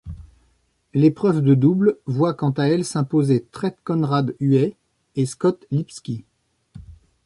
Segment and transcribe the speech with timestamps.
[0.95, 4.75] L'épreuve de double voit quant à elle s'imposer Treat Conrad Huey
[5.15, 6.25] et Scott Lipsky.